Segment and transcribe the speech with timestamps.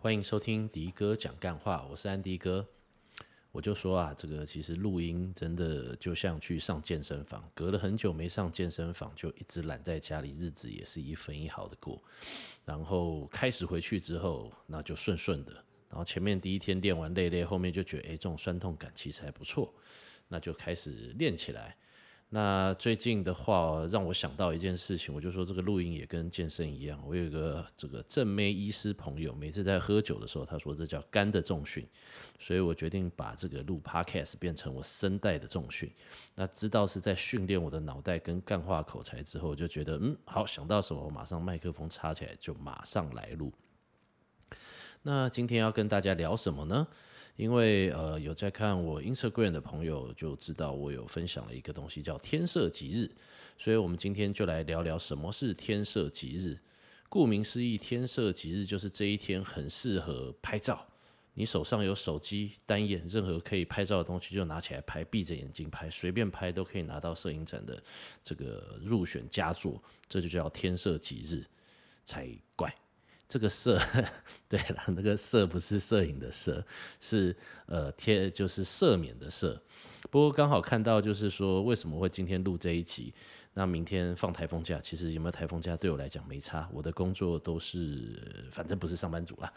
[0.00, 2.64] 欢迎收听迪哥讲干话，我是安迪哥。
[3.50, 12.00] 我就说啊，这个其实录音真的就像去上健身房，隔了很久没上健身房，就一直懒在家里，日子也是一分一毫的过。
[12.64, 15.52] 然后开始回去之后，那就顺顺的。
[15.88, 19.74] 然后前面第一天练完累累，后面就觉得哎，这种酸痛感其实还不错，
[20.28, 21.76] 那就开始练起来。
[22.30, 27.02] 那最近的话，让我想到一件事情，我就说这个录音也跟健身一样。
[27.06, 31.88] 我有一个这个正妹医师朋友，每次在喝酒的时候，他说这叫肝的重训，
[32.38, 35.90] 所以我决定把这个录 Podcast 变成我声带的重训。
[36.34, 43.50] 那知道是在训练我的脑袋跟干话口才之后，我就觉得嗯好，想到什么，我马上麦克风插起来，就马上来录。
[45.00, 46.86] 那今天要跟大家聊什么呢？
[47.38, 53.08] 因为呃有在看我 Instagram 的朋友就知道我有分享了一个东西叫天赦吉日，
[53.56, 56.58] 所以我们今天就来聊聊什么是天赦吉日。
[57.08, 60.84] 顾名思义，天赦吉日就是这一天很适合拍照。
[61.34, 67.80] 你手上有手机、单眼，任何可以拍照的东西就拿起来拍，闭着眼睛拍，随便拍都可以拿到摄影展的
[68.20, 71.46] 这个入选佳作，这就叫天赦吉日
[72.04, 72.74] 才怪。
[73.28, 73.78] 这个赦，
[74.48, 76.64] 对了，那个赦不是摄影的赦，
[76.98, 79.58] 是呃天就是赦免的赦。
[80.10, 83.12] 不过刚好看到，就是说为什么会今天录这一集？
[83.54, 89.52] 那明天放台风假，其实有没有台风假对我来讲没差，我的工作都是反正不是上班族啦。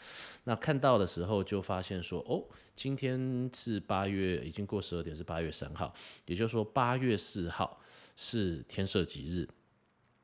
[0.46, 2.44] 那看到的时候就发现说，哦，
[2.76, 5.94] 今天是八月，已经过十二点，是八月三号，
[6.26, 7.80] 也就是说八月四号
[8.18, 9.48] 是天赦吉日。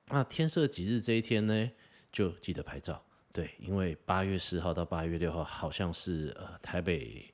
[0.08, 1.70] 那天赦吉日这一天呢，
[2.12, 3.04] 就记得拍照。
[3.38, 7.32] 对，因为八月四号到八月六号好像是呃台北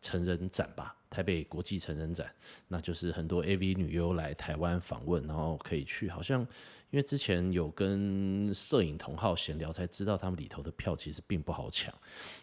[0.00, 2.32] 成人展吧，台北国际成人展，
[2.68, 6.46] 那就是很多 AV 女优来台湾访问，然后可以去，好像。
[6.92, 11.94] 因为之前有跟摄影同好闲聊，才知道他们里头的票其实并不好抢。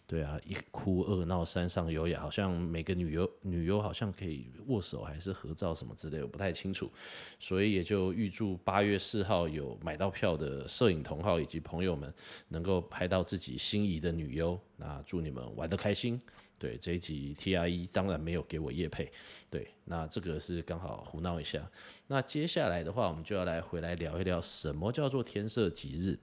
[0.05, 6.89] 对啊，一哭二闹三上优雅，好像每个女优女优好像可以握手还是合照什么之类，我不太清楚。
[7.37, 12.13] 所以也就预祝八月四号有买到票的摄影同好以及朋友们，
[12.47, 14.57] 能够拍到自己心仪的女优。
[14.77, 16.21] 那祝你们玩得开心。
[16.59, 19.11] 对，这一集 TRE 当然没有给我业配，
[19.47, 21.69] 对，那这个是刚好胡闹一下。
[22.07, 26.17] 那接下来的话，我们就要来回来聊一聊什么叫做天赦吉日。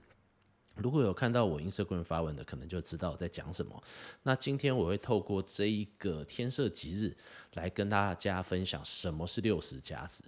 [0.75, 3.81] 如果有看到我 Instagram 发文的，可能就知道我在讲什么。
[4.23, 7.15] 那今天我会透过这一个天赦吉日
[7.53, 10.25] 来跟大家分享什么是六十甲子。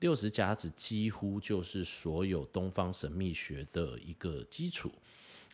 [0.00, 4.92] 六十甲子几乎就是所有东方神秘学的一个基础。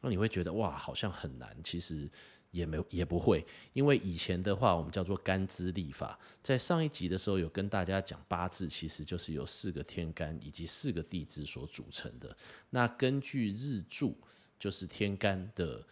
[0.01, 2.11] 那你会觉得哇，好像很难，其实。
[2.55, 6.17] 也没也不会，因为以前的话，我们叫做干支历法。
[6.41, 12.35] 在上一集的时候，有跟大家讲八字，其实就是由四个天干以及四个地支所组成的。
[12.71, 14.17] 那根据日柱，
[14.57, 15.85] 就是天干的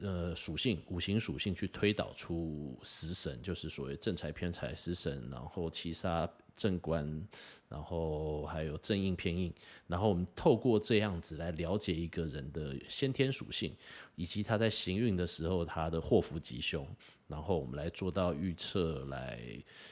[0.00, 6.30] 呃属性，五行属性去推导出食神，就是所谓正财偏财食神，然后七杀。
[6.56, 7.26] 正官，
[7.70, 9.50] 然后还有正印偏印，
[9.86, 13.74] 然后我们透过这样子来了解一个人的先天属性，
[14.14, 16.86] 以及他在行运的时候他的祸福吉凶，
[17.26, 19.40] 然后我们来做到预测，来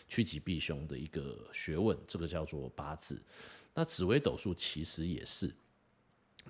[0.08, 3.18] 趋吉避凶的一个学问，这个叫做八字。
[3.72, 5.50] 那紫微斗数其实也是。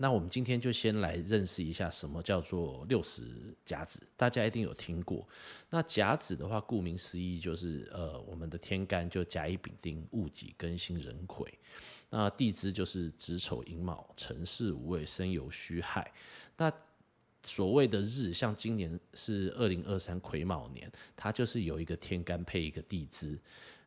[0.00, 3.22] 那我们今天就先来认识一下什么叫做六十
[3.64, 5.26] 甲子，大家一定有听过。
[5.70, 11.52] 那甲子的话，顾名思义就是呃，我们的天干就甲乙丙丁戊己庚辛壬癸，
[12.10, 16.12] 那地支就是子丑寅卯辰巳午未申酉戌亥。
[16.56, 16.72] 那
[17.42, 23.38] 所谓的日，像今年是二零二三癸卯年，它就是有一个天干配一个地支。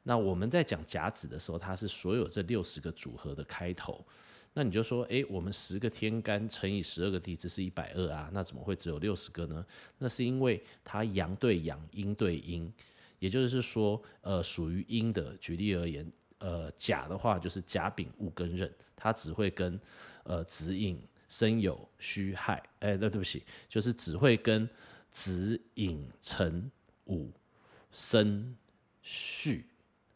[0.04, 4.06] 那我们在讲甲子的时候，它是所有这六十个组合的开头。
[4.54, 9.66] 那你就说，诶，我们十个天干乘以十二个地支是一百二啊，那怎么会只有六十个呢？
[9.98, 12.72] 那是因为它阳对阳，阴对阴，
[13.20, 19.80] 也就是说，呃，属于阴的，举例而言，呃，甲的话就是甲丙戊庚壬，它只会跟
[20.24, 24.70] 呃子寅申酉戌亥，哎，那对不起，就是只会跟
[25.12, 26.70] 子寅辰
[27.06, 27.32] 午
[27.90, 28.54] 申
[29.02, 29.64] 戌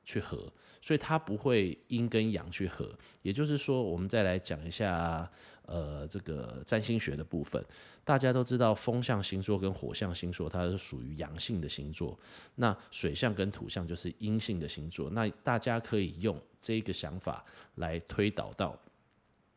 [0.03, 0.51] 去合。
[0.85, 5.27] 所以它不会阴跟阳去合，也就是说，我们再来讲一下，
[5.63, 7.65] 呃，这个占星学的部分。
[8.03, 12.15] 大家都知道，风象星座跟火象星座，它是属于阳性的星座；
[12.53, 15.09] 那水象跟土象就是阴性的星座。
[15.09, 17.43] 那大家可以用这个想法
[17.77, 18.79] 来推导到，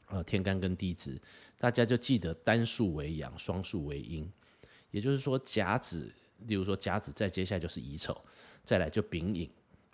[0.06, 1.20] 呃，天干跟地支，
[1.58, 4.26] 大家就记得单数为阳，双数为阴。
[4.90, 6.10] 也就是说，甲子，
[6.46, 8.18] 例如说甲子，再接下来就是乙丑，
[8.64, 9.46] 再来就丙寅。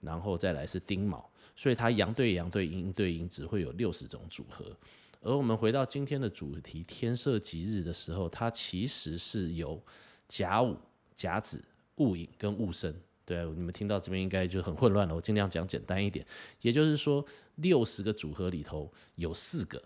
[0.05, 4.77] 然后再来是丁卯，所以它阳对阳对阴对阴只会有六十种组合。
[5.21, 9.83] 而我们回到今天的主题，天赦吉日的时候，它其实是由
[10.29, 10.77] 甲午、
[11.17, 11.65] 甲子、
[11.97, 12.95] 戊寅跟戊申。
[13.25, 16.27] 对，你们听到这边应该就很混乱了，我尽量讲简单一点。
[16.61, 17.25] 也就是说，
[17.55, 19.83] 六十个组合里头有四个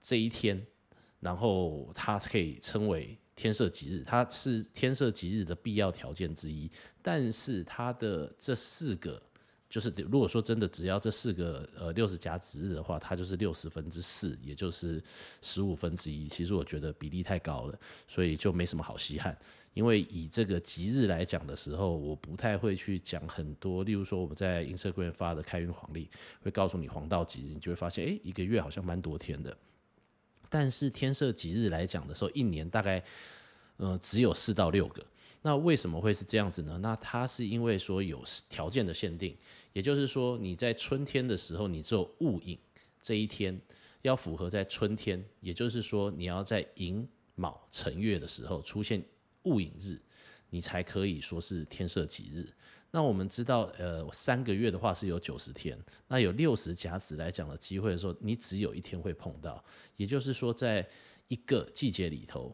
[0.00, 0.64] 这一天，
[1.18, 6.70] 然后它可以称为天赦吉日，它是天赦吉日的必要条件之一。
[7.02, 9.20] 但是它的这四个，
[9.68, 15.02] 就是如果说真的只要这四个呃六十甲子日的话，它就是六十分之四，也就是
[15.42, 16.28] 十五分之一。
[16.28, 19.36] 其实我觉得比例太高了，所以就没什么好稀罕。
[19.74, 23.84] 因为以这个吉日来讲的时候，我不太会去讲很多。
[23.84, 26.08] 例如说，我们在 Instagram 发的开运黄历，
[26.40, 29.54] 会告诉你黄道吉日，你就会发现，哎，一个月好像蛮多天的。
[30.48, 33.04] 但是天赦吉日来讲的时候，一年大概，
[33.76, 35.04] 呃，只有四到六个。
[35.46, 36.76] 那为什么会是这样子呢？
[36.82, 39.36] 那它是因为说有条件的限定，
[39.72, 42.58] 也就是说你在春天的时候，你只有戊寅
[43.00, 43.56] 这一天
[44.02, 49.00] 要符合在春天，也就是说你要在寅卯辰月的时候出现。
[49.44, 49.96] 戊寅日，
[50.50, 52.52] 你才可以说是天赦吉日。
[52.90, 55.78] 那我们知道，呃，三个月的话是有九十天，
[56.08, 59.64] 那有六十甲子来讲的机会的时候，你只有一天会碰到。
[59.96, 60.84] 也就是说，在
[61.28, 62.52] 一个季节里头，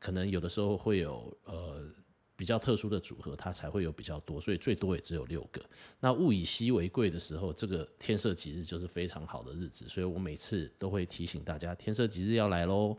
[0.00, 1.88] 可能有的时候会有呃。
[2.34, 5.62] 比较特殊的组合，它才会有比较多，所以最多也只有六个。
[6.00, 12.96] 那物以稀为贵的时候，这个天赦吉日就是非常好的日子，所以我每次都会提醒大家，天赦吉日要来喽。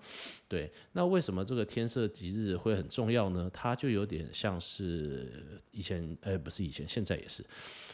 [0.48, 3.50] 对，那为什么这个天赦吉日会很重要呢？
[3.54, 7.44] 它就有点像是以前，呃，不是以前，现在也是，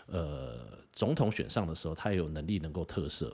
[0.08, 3.34] 呃，总统选上的时候，他有能力能够特赦。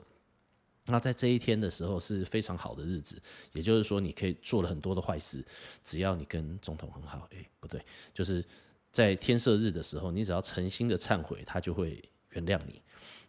[0.86, 3.20] 那在这一天的时候是非常好的日子，
[3.52, 5.44] 也就是说，你可以做了很多的坏事，
[5.82, 7.26] 只要你跟总统很好。
[7.32, 7.80] 诶，不对，
[8.14, 8.44] 就是
[8.92, 12.80] 在天赦日的时候，你只要诚心的忏悔，他就会原谅你。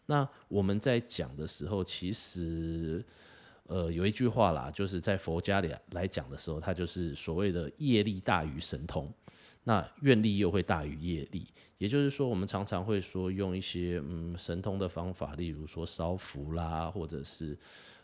[0.06, 3.04] 那我们在讲的时候，其实
[3.66, 9.12] 呃有一句话啦，就是在佛家里来讲的时候，它就是所谓的业力大于神通。
[9.68, 11.46] 那愿力又会大于业力，
[11.78, 17.58] 也就是说，我们常常会说用一些嗯神通的方法，例如说烧符啦，或者是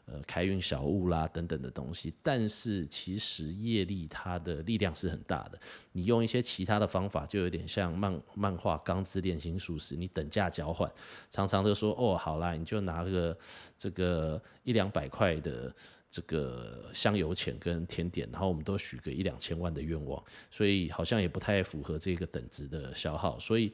[0.06, 2.14] 呃开运小物啦等等的东西。
[2.22, 5.60] 但是其实业力它的力量是很大的，
[5.94, 10.92] 你用一些其他的方法，就有点像漫漫画《钢之炼金术师》，你等价交换，
[11.32, 13.38] 常常都说哦好啦，你就拿个
[13.78, 15.74] 这个一两百块的。
[16.14, 23.40] 这个香油钱跟甜点，然后我们都许个一两千万的愿望，所以好像也不太符合这个等值的消耗。
[23.40, 23.74] 所以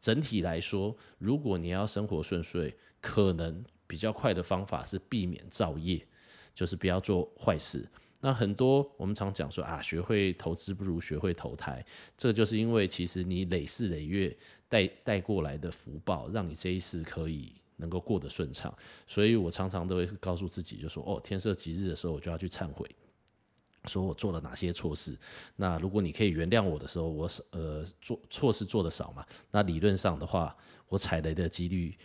[0.00, 6.02] 整体来说，如果你要生活顺遂，可能比较快的方法是避免造业，
[6.54, 7.86] 就是不要做坏事。
[8.22, 11.84] 那很多我们常讲说啊，学会投资不如学会投胎，
[12.16, 14.34] 这就是因为其实你累世累月
[14.70, 17.52] 带带过来的福报，让你这一世可以。
[17.76, 18.72] 能够过得顺畅，
[19.06, 22.88] 所以我常常都会告诉自己，就说哦，天色吉日的时候，我就要去忏悔，
[23.86, 25.18] 说我做了哪些错事。
[25.56, 30.56] 那如果你可以原谅我的时候，我呃做错事做得少嘛，那理论上的话，
[30.88, 31.96] 我踩雷的几率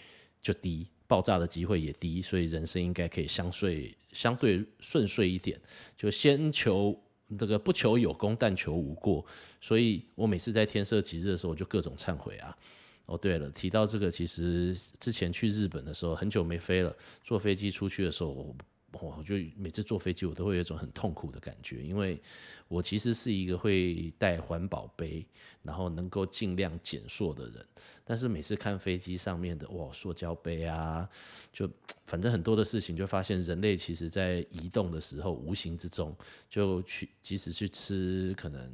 [0.42, 5.60] 就低，爆炸的机会也低，所以人生应该可以相对相对顺遂一点。
[5.96, 7.00] 就先求
[7.38, 9.24] 这个不求有功，但求无过。
[9.62, 12.58] 所以我每次在天色吉日的时候，就各种忏悔啊。
[13.10, 18.56] 哦，对了，提到这个，其实之前去日本的时候，很久没飞了，坐飞机出去的时候，我
[18.92, 22.22] 我就每次坐飞机，我都会有一种很痛苦的感觉，因为
[22.70, 25.26] 我其实是一个会带环保杯，
[25.62, 27.66] 然后能够尽量减塑的人。
[28.06, 31.08] 但是每次看飞机上面的哇，塑胶杯啊，
[31.52, 31.70] 就
[32.06, 36.16] 反正很多的事情，就发现人类其实在移动的时候，无形之中
[36.50, 38.72] 就去，即使去吃可能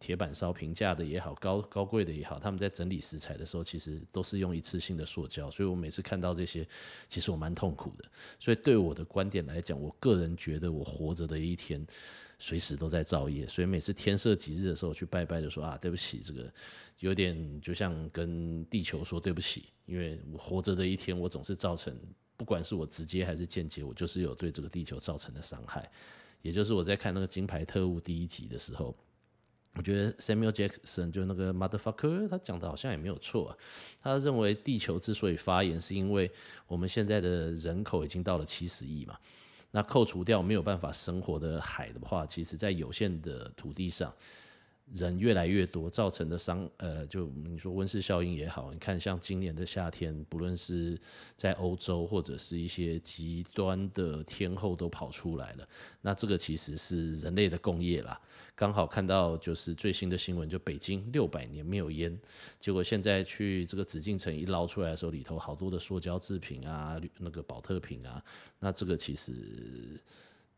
[0.00, 5.48] 铁板烧平价的也好，高高贵的也好，他们在整理食材的时候，其实都是用一次性的塑胶。
[5.48, 6.66] 所以我每次看到这些，
[7.08, 8.04] 其实我蛮痛苦的。
[8.40, 11.86] 所以对我的观点来讲，我个人觉得我活着的一天，
[12.42, 16.52] 随时都在造业，所以每次天色吉日的时候去拜拜，就说啊，对不起，这个
[16.98, 21.96] 有点就像跟地球说对不起，因为我活着的一天，我总是造成，
[22.36, 25.88] 不管是我直接还是间接，我就是有对这个地球造成的伤害。
[26.40, 28.92] 也就是我在看那个《金牌特务》第一集的时候，
[29.74, 33.56] 我觉得 Samuel Jackson 就那个 motherfucker，他讲的好像也没有错啊。
[34.02, 36.28] 他认为地球之所以发炎，是因为
[36.66, 39.16] 我们现在的人口已经到了七十亿嘛。
[39.72, 44.14] 那扣除掉没有办法生活的海的话，其实在有限的土地上，
[44.92, 51.00] 人越来越多，造成的伤，呃，就你说温室效应也好，你看像今年的夏天，不论是
[51.34, 55.66] 在欧洲或者是一些极端的天候都跑出来了，
[56.02, 58.20] 那这个其实是人类的共业啦。
[58.54, 62.16] 刚好看到就是最新的新闻，就北京六百年没有烟，
[62.60, 68.22] 结果现在去这个紫禁城一捞出来的时候，里头好多的塑胶制品啊，那个宝特瓶啊，
[68.58, 69.98] 那这个其实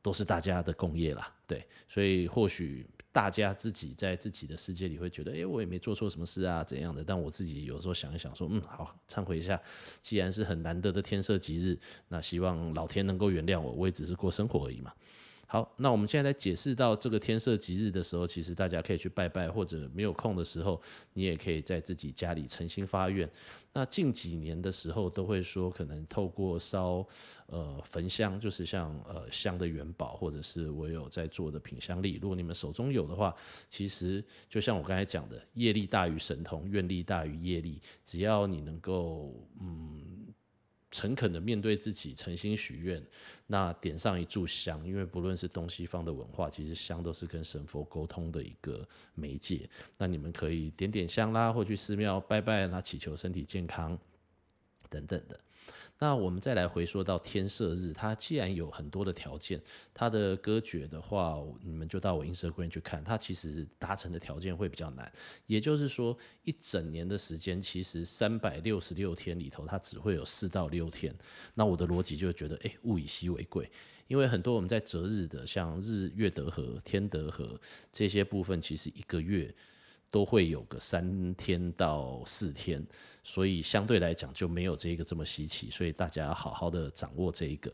[0.03, 2.85] 都是大家的共业啦，对，所以或许。
[3.15, 7.05] 大家自己在自己的世界里会觉得，哎，我也没做错什么事啊，怎样的？
[7.05, 9.63] 但我自己有时候想一想，说，嗯，好，忏悔一下。
[10.03, 11.79] 既然是很难得的天赦吉日，
[12.09, 14.93] 那希望老天能够原谅我，我也只是过生活而已嘛。
[15.55, 20.83] 好，那我们现在在解释到这个天赦吉日的时候，其实大家可以去拜拜，或者没有空的时候，
[21.13, 23.31] 你也可以在自己家里诚心发愿。
[23.73, 27.07] 那近几年的时候，都会说可能透过烧
[27.47, 33.33] 呃焚香，就是像呃香的元宝，或者是我有在做的品香力，如果你们手中有的话，
[33.69, 40.35] 其实就像我刚才讲的，业力大于神通，愿力大于业力，只要你能够嗯。
[40.95, 43.05] 诚恳的面对自己，诚心许愿，
[43.49, 48.87] 那点上一炷香，因为不论是东西方的文化，其实香都是跟神佛沟通的一个
[49.17, 49.69] 媒介。
[49.99, 53.99] 那你们可以点点香啦，或去寺庙拜拜，那祈求身体健康
[54.89, 55.41] 等等的。
[56.01, 59.63] 那我们再来回说到天赦日，它既然有很多的条件，
[59.95, 65.11] 它的歌诀的话，你们就到我阴舍群去看，它其实达成的条件会比较难。
[65.47, 71.15] 也就是说，一整年的时间，其实三百六十六天里头，它只会有四到六天。
[71.55, 73.71] 那我的逻辑就觉得，诶，物以稀为贵，
[74.09, 77.59] 因为很多我们在择日的，像日月德合、天德合
[77.93, 79.55] 这些部分，其实一个月。
[80.15, 82.81] 都会有个三天到四天，
[83.25, 87.73] 所以相对来讲就没有这个这么稀奇，所以大家要好好的掌握这一个。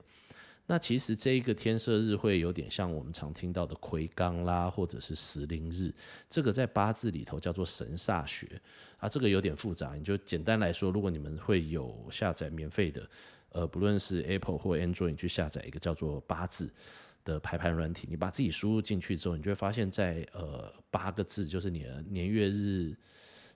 [0.66, 5.92] 那其实这一个天赦日会有点像我们常听到的魁罡啦，或者是时令日，
[6.30, 8.48] 这个在八字里头叫做神煞学
[8.96, 13.06] 啊，这个有点复杂，你就简单来说，如果你们会有下载免费的，
[13.50, 16.70] 呃，不论是 Apple 或 Android，你去下载一个叫做八字。
[17.24, 22.96] 的排盘软体，你把自己输入进去之后，你就会发现在，呃八个字，就是你的年月日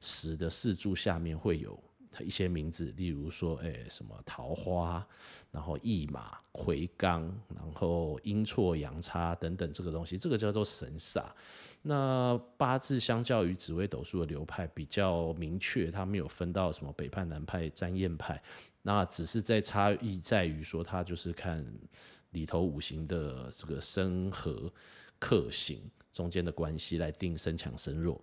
[0.00, 1.82] 时的四柱下面会有
[2.20, 5.04] 一些名字，例如说，哎、什么桃花，
[5.50, 11.24] 然后驿马、魁罡，然后阴错阳差等等，这个东西，这个叫做神煞。
[11.82, 18.40] 那八字相较于紫微斗数的流派比较明确，它没有分到什么北派、南派、占验派，
[18.86, 21.66] 那只是在差异在于说，它就是看。
[22.34, 24.68] 里头五行的这个生合
[25.20, 28.20] 克刑中间的关系来定身强身弱。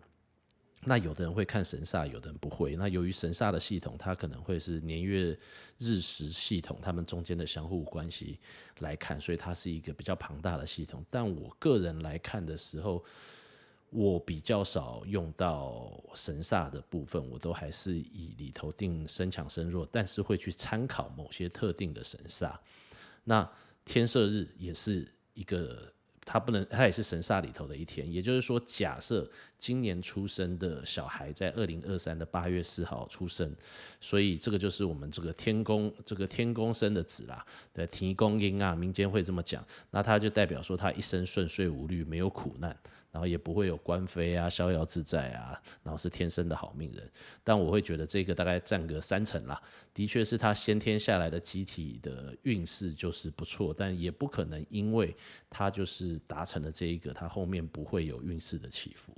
[0.83, 2.75] 那有的人会看神煞，有的人不会。
[2.75, 5.39] 那由于神煞的系统，它可能会是年月
[5.77, 8.37] 日时系统，他们中间的相互关系
[8.79, 11.05] 来看，所以它是一个比较庞大的系统。
[11.09, 13.01] 但我个人来看的时候，
[13.91, 22.57] 我比较少用到神煞的部分，我都还是以里头定身强身弱，但是会去参考某些特定的神煞。
[23.25, 23.47] 那
[23.83, 25.91] 天赦日也是一个，
[26.25, 28.09] 它不能，它也是神煞里头的一天。
[28.09, 29.29] 也就是说，假设
[29.59, 33.53] 今年出生的小孩在二零二三的八月四号出生，
[33.99, 39.61] 所以这个就是我们这个天公，这个天公生的子啦，对，天公婴啊，民间会这么讲。
[39.89, 42.73] 那他就代表说他一生顺遂无虑，没有苦难。
[43.11, 47.11] 然后也不会有官非啊，逍遥自在啊，然后是天生的好命人。
[47.43, 49.61] 但我会觉得这个大概占个三成啦，
[49.93, 55.15] 的确是他先天下来的机体的运势就是不错，但也不可能因为
[55.49, 59.11] 他就是达成了这一个，他后面不会有运势的起伏。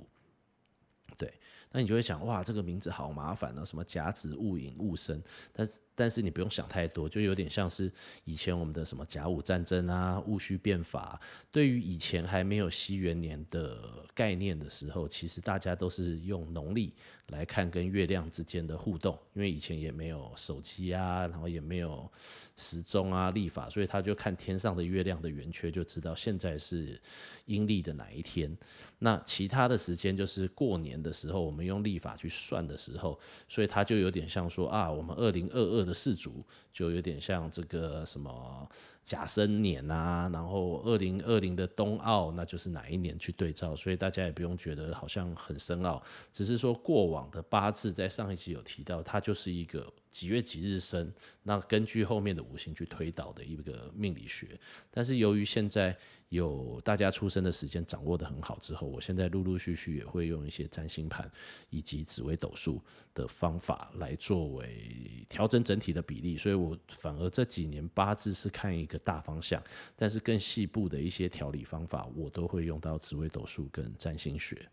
[1.16, 1.32] 对，
[1.76, 5.20] 那你就会想，哇，这个名字好麻烦啊，什么甲子戊寅戊申，
[5.52, 7.92] 但是但是你不用想太多，就有点像是
[8.24, 11.20] 以前我们的什么甲午战争啊、戊戌变法。
[11.50, 16.94] 对于以前还没有西元年的概念的时候，其实大家都是用农历
[17.28, 22.08] 来看跟月亮之间的互动，因为以前也没有手机啊，然后也没有
[22.56, 27.00] 时钟啊、历法，所以他就看天上的月亮的圆缺，就知道现在是
[27.46, 28.56] 阴历的哪一天。
[28.98, 33.18] 那其他的时间就是过年的时候，我们用历法去算的时候，
[33.48, 38.68] 所以它就有点像说啊，我们二零二二的世足就有点像这个什么。
[39.04, 46.02] 甲申年啊，然后二零二零的冬奥，那就是哪一年去对照，所以大家也不用觉得好像很深奥，
[46.32, 54.58] 只是说过往的八字在上一集有提到，它就是一个几月几日生，那根据后面的五行去推导的一个命理学。
[54.90, 55.94] 但是由于现在
[56.30, 61.30] 有大家出生的时间掌握得很好之后，我现在陆陆续续也会用一些占星盘
[61.68, 62.80] 以及紫微斗数
[63.12, 68.94] 的方法来作为调整整体的比例，所以我反而这几年八字是看一个。
[69.04, 69.60] 大方向，
[69.96, 74.66] 但是更细部的一些调理方法，我都会用到紫微斗数跟占星学。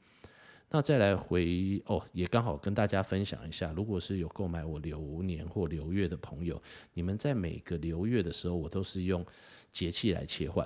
[0.74, 6.62] 那再来回哦，也刚好跟大家分享一下，如果是有购买我流年或流月的朋友，
[6.94, 9.26] 你们在每个流月的时候，我都是用
[9.70, 10.66] 节气来切换，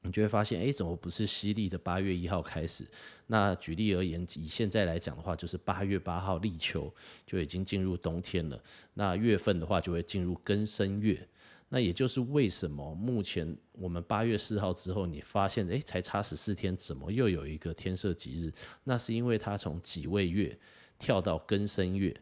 [0.00, 2.86] 你就会发现，哎，怎么不是西历的八月一号开始？
[3.26, 6.90] 那举例而言，以现在来讲的话，就是八月八号立秋
[7.26, 8.58] 就已经进入冬天了。
[8.94, 11.28] 那月份的话，就会进入庚申月。
[11.72, 18.52] 那也就是为什么目前我们八月四号之后，你发现诶，才差十四天，怎么又有一个天赦吉日？
[18.82, 20.58] 那是因为它从己未月
[20.98, 22.12] 跳到庚申月，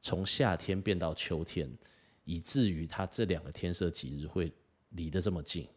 [0.00, 1.70] 从夏天变到秋天，
[2.24, 4.50] 以至于它这两个天赦吉日会
[4.92, 5.68] 离得这么近。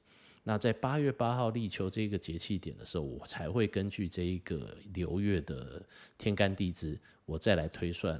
[0.41, 5.85] 那在八月八号立秋这个节气点的时候，我才会根据这一个流月的
[6.17, 8.19] 天干地支，我再来推算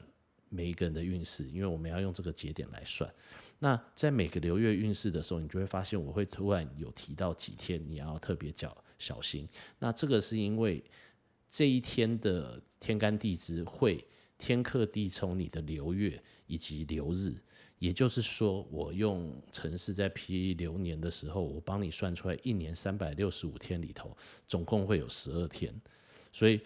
[0.50, 3.10] 每一个人的运势，因为我们要用这个节点来算。
[3.60, 9.48] 那在每个流月运势的时候，你就会发现我会突然有提到几天你要特别较小心。
[9.78, 10.84] 那这个是因为
[11.50, 14.04] 这一天的天干地支会
[14.38, 17.36] 天克地冲你的流月以及流日。
[17.80, 24.18] 也就是说，我用程式在批流年的时候，我帮你算出来，一年三百六十五天里头，
[24.50, 25.74] 总共会有十二天。
[26.34, 26.60] 所以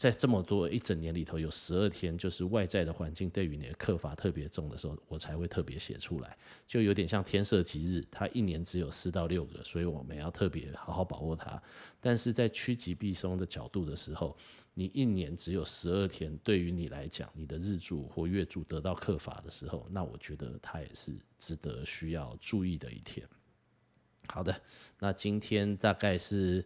[0.00, 11.62] 在这么多一整年里头，有十二天，就是外在的环境对于你的克罚特别重的时候，我才会特别写出来，就有点像天赦吉日，它一年只有四到六个，所以我们要特别好好把握它。
[12.00, 14.34] 但是在趋吉避凶的角度的时候，
[14.72, 23.28] 你一年只有十二天，对于你来讲，你的日柱或月柱得到克罚的时候，那我觉得它也是值得需要注意的一天。
[24.32, 24.54] 好的，
[24.98, 26.64] 那今天大概是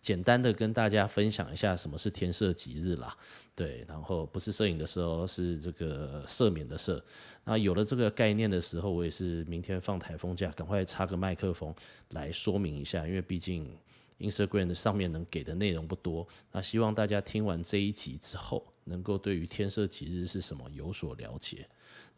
[0.00, 3.16] 简单的跟大家分享一下什么是天赦吉日啦。
[3.54, 7.00] 对，然后不是摄影的时候，是这个赦免的赦。
[7.44, 11.74] 那有了这个概念的时候，我也是明天放台风假，赶快插个麦克风
[12.10, 13.76] 来说明一下，因为毕竟。
[14.18, 21.68] Instagram 的上面能给的内容不多，那希望大家听完这一集之后，能够对于天赦吉日是什么有所了解。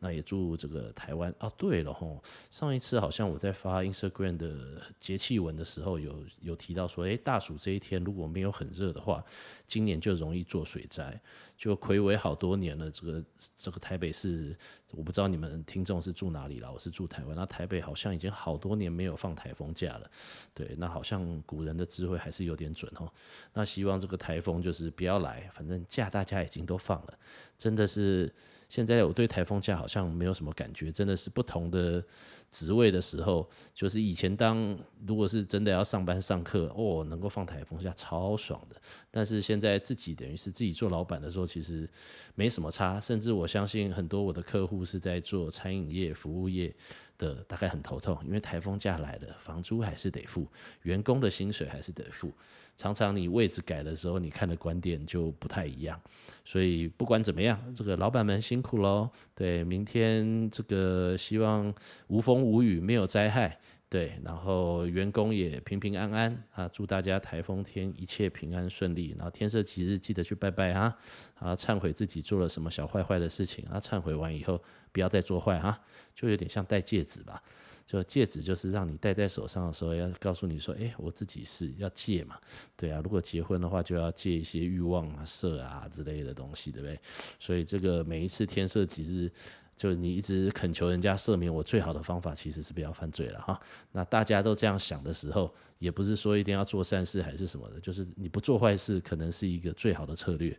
[0.00, 9.25] 那也祝这个台湾啊，对了吼，上一次好像我在发 Instagram 的节气文的时候有，有提到说，诶、大暑这一天如果没有很热的话，
[9.67, 11.21] 今年就容易做水灾。
[11.57, 13.25] 就魁违好多年了，这个
[13.57, 14.57] 这个台北市，
[14.93, 20.09] 我不知道你们听众是住哪里啦，我是住台湾，那台北好像已经好多年没有放台风假了。
[20.55, 23.12] 对，那好像古人的智慧还是有点准哦。
[23.52, 27.19] 那希望这个台风就是不要来，反正假大家已经都放了，
[27.59, 28.33] 真的是。
[28.69, 32.04] 现在我对台风假好像没有什么感觉，真的是不同的
[32.50, 38.76] 职位的时候，就是以前当如果是真的要上班上课，哦，能够放台风假超爽的。
[39.11, 41.89] 但是现在自己等于是自己做老板的时候，其实
[42.35, 43.00] 没什么差。
[43.00, 46.75] 甚至我相信很多我的客户是在做餐饮业、服务业
[47.19, 50.47] 的，大概很头痛，因为台风假来了，房租还是得付，
[50.83, 52.33] 员工的薪水还是得付。
[52.76, 56.00] 常常你位置改的时候，你看的观点就不太一样，
[56.45, 59.11] 所以不管怎么样，这个老板们辛苦喽。
[59.35, 61.75] 对，明天这个希望
[62.07, 63.59] 无风无雨，没有灾害。
[63.91, 69.15] 对，然后员工也平平安安啊，祝大家台风天一切平安顺利。
[69.17, 70.95] 然后天色吉日记得去拜拜啊，
[71.37, 75.81] 啊，忏悔自己做了什么小坏坏的事情啊，忏悔完以后不要再做坏哈，
[76.15, 77.43] 就有点像戴戒指吧。
[77.87, 82.37] 就戒指就是让你戴在手上的时候，要告诉你说，哎，我自己是要戒嘛，
[82.77, 83.01] 对啊。
[83.03, 87.01] 如果结婚的话，就要戒一些欲望啊、色啊之类的东西，对不对？
[87.41, 89.33] 所以这个每一次天色吉日，
[89.78, 93.58] 就是你一直恳求人家赦免我，最好的方法其实是不要犯罪了哈。
[93.93, 100.58] 那大家都这样想的时候，也不是说一定要做善事还是什么的，就是你不做坏事，可能是一个最好的策略。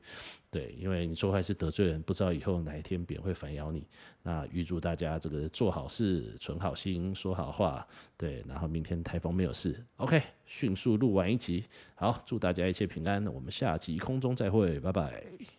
[0.49, 3.85] 对，因为你做坏事得罪人，不知道以后哪一天别人会反咬你。
[4.23, 7.85] 那预祝大家这个做好事、存好心、说好话。
[8.17, 11.65] 对，然后明天台风没有事，OK，迅速录完一集。
[11.93, 13.27] 好，祝大家一切平安。
[13.27, 15.58] 我们下集空中再会，拜拜。